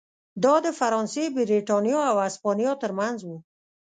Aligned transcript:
دا 0.43 0.55
د 0.65 0.67
فرانسې، 0.79 1.23
برېټانیا 1.35 1.99
او 2.11 2.17
هسپانیا 2.25 2.71
ترمنځ 2.83 3.17
و. 3.27 3.29